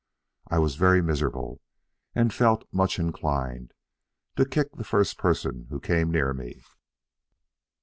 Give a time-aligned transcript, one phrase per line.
[0.47, 1.61] I was very miserable,
[2.15, 3.71] and felt much inclined
[4.35, 6.63] to kick the first person who came near me.